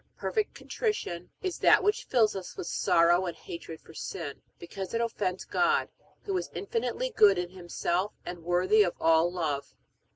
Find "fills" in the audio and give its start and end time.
2.05-2.35